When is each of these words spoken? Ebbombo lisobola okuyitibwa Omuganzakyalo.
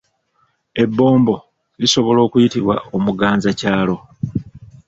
Ebbombo 0.83 1.35
lisobola 1.79 2.19
okuyitibwa 2.27 2.75
Omuganzakyalo. 2.95 3.95